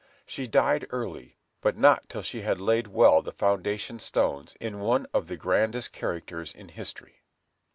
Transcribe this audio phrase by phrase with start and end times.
[0.25, 5.05] She died early, but not till she had laid well the foundation stones in one
[5.13, 7.21] of the grandest characters in history.